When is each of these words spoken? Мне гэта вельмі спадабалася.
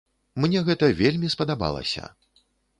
Мне 0.45 0.63
гэта 0.69 0.89
вельмі 1.03 1.31
спадабалася. 1.35 2.11